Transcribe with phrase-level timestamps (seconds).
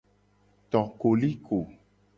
[0.71, 1.63] To koliko.